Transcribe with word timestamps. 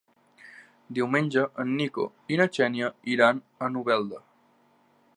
Diumenge 0.99 1.43
en 1.65 1.75
Nico 1.81 2.07
i 2.37 2.41
na 2.41 2.49
Xènia 2.57 2.91
iran 3.17 3.45
a 3.67 3.71
Novelda. 3.79 4.27